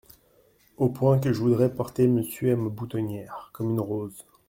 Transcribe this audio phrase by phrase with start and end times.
[0.77, 3.51] Au point que je voudrais porter Monsieur à ma boutonnière…
[3.53, 4.25] comme une rose…